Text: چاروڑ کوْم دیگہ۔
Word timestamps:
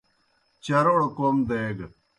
چاروڑ 0.63 1.01
کوْم 1.17 1.35
دیگہ۔ 1.49 1.87